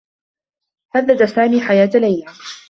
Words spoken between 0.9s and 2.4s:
هدّد سامي حياة ليلى.